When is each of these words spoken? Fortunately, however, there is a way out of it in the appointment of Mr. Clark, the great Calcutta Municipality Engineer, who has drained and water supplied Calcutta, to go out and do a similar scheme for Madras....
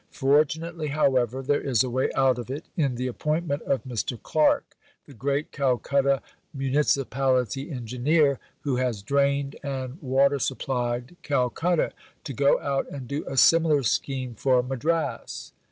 Fortunately, 0.09 0.87
however, 0.87 1.43
there 1.43 1.61
is 1.61 1.83
a 1.83 1.89
way 1.91 2.09
out 2.15 2.39
of 2.39 2.49
it 2.49 2.65
in 2.75 2.95
the 2.95 3.05
appointment 3.05 3.61
of 3.61 3.83
Mr. 3.83 4.19
Clark, 4.19 4.75
the 5.05 5.13
great 5.13 5.51
Calcutta 5.51 6.23
Municipality 6.55 7.69
Engineer, 7.69 8.39
who 8.61 8.77
has 8.77 9.03
drained 9.03 9.57
and 9.61 10.01
water 10.01 10.39
supplied 10.39 11.17
Calcutta, 11.21 11.91
to 12.23 12.33
go 12.33 12.59
out 12.61 12.89
and 12.89 13.07
do 13.07 13.23
a 13.27 13.37
similar 13.37 13.83
scheme 13.83 14.33
for 14.33 14.63
Madras.... 14.63 15.53